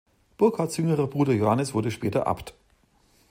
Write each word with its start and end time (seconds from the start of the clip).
Burckhardts 0.37 0.77
jüngerer 0.77 1.05
Bruder 1.05 1.31
Johannes 1.33 1.75
wurde 1.75 1.91
später 1.91 2.25
Abt. 2.25 2.55